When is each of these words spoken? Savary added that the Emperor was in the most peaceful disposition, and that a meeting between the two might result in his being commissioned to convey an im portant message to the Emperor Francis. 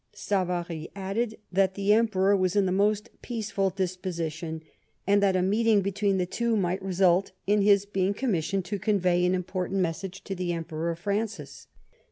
Savary 0.15 0.89
added 0.95 1.37
that 1.51 1.75
the 1.75 1.93
Emperor 1.93 2.35
was 2.35 2.55
in 2.55 2.65
the 2.65 2.71
most 2.71 3.09
peaceful 3.21 3.69
disposition, 3.69 4.63
and 5.05 5.21
that 5.21 5.35
a 5.35 5.43
meeting 5.43 5.83
between 5.83 6.17
the 6.17 6.25
two 6.25 6.57
might 6.57 6.81
result 6.81 7.33
in 7.45 7.61
his 7.61 7.85
being 7.85 8.15
commissioned 8.15 8.65
to 8.65 8.79
convey 8.79 9.23
an 9.27 9.35
im 9.35 9.43
portant 9.43 9.79
message 9.79 10.23
to 10.23 10.33
the 10.33 10.53
Emperor 10.53 10.95
Francis. 10.95 11.67